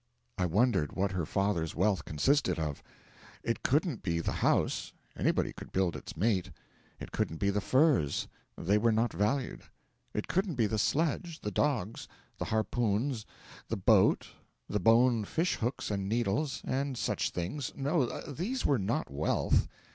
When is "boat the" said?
13.77-14.79